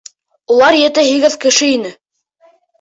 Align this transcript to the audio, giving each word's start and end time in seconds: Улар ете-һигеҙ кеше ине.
Улар 0.55 0.77
ете-һигеҙ 0.79 1.37
кеше 1.45 1.71
ине. 1.77 1.95